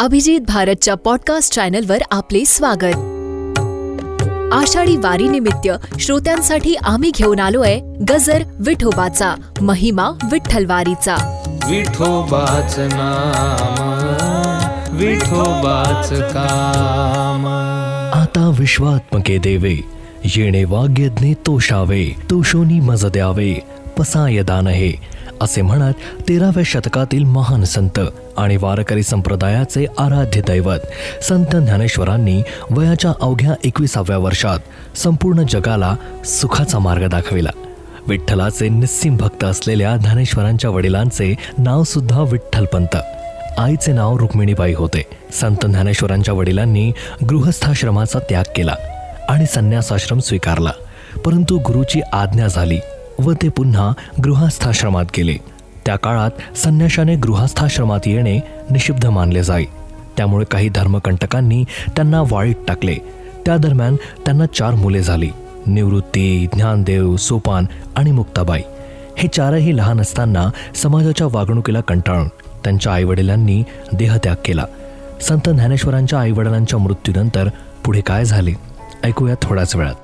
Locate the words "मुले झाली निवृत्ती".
64.74-66.46